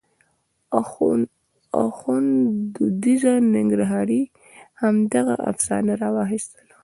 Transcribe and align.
اخوند 1.85 2.31
دروېزه 3.01 3.33
ننګرهاري 3.53 4.21
همدغه 4.81 5.35
افسانه 5.51 5.93
راواخیستله. 6.01 6.73